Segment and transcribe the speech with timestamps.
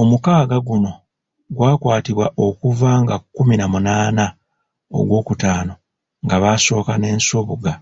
[0.00, 0.92] Omukaaga guno
[1.56, 4.26] gwakwatibwa okuva nga kumi na munaana
[4.98, 5.74] ogw'okutaano
[6.24, 7.72] nga baasooka ne Nsubuga.